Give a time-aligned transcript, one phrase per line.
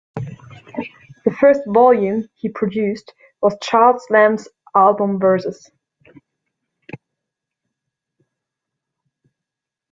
[0.15, 5.69] The first volume he produced was Charles Lamb's "Album Verses".